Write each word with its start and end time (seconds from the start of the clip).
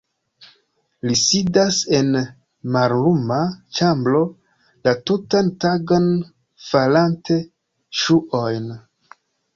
Li 1.07 1.15
sidas 1.23 1.81
en 1.97 2.07
malluma 2.77 3.37
ĉambro 3.79 4.23
la 4.89 4.95
tutan 5.11 5.53
tagon 5.67 6.11
farante 6.71 7.39
ŝuojn. 8.05 8.71